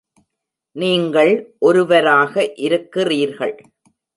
[0.75, 1.31] நீங்கள்
[1.59, 2.33] ஒருவராக
[2.57, 3.55] இருக்கிறீர்கள்.